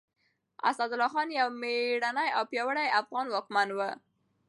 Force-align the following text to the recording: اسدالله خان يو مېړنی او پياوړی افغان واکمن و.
اسدالله 0.69 1.09
خان 1.13 1.27
يو 1.39 1.47
مېړنی 1.61 2.29
او 2.37 2.43
پياوړی 2.51 2.87
افغان 2.99 3.25
واکمن 3.31 3.69
و. 3.73 3.79